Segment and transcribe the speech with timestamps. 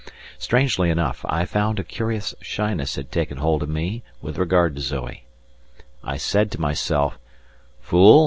[0.39, 4.73] Strangely enough I found that a curious shyness had taken hold of me with regard
[4.77, 5.25] to Zoe.
[6.03, 7.19] I said to myself,
[7.81, 8.19] "Fool!